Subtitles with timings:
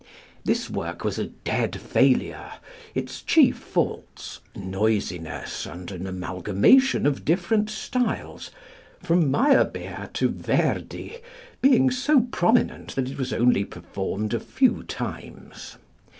[0.43, 2.53] This work was a dead failure,
[2.95, 8.49] its chief faults noisiness and an amalgamation of different styles,
[9.03, 11.17] from Meyerbeer to Verdi
[11.61, 15.77] being so prominent that it was only performed a few times.